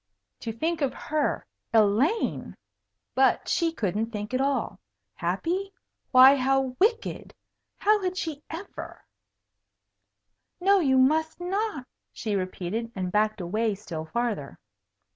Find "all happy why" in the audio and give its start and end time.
4.41-6.35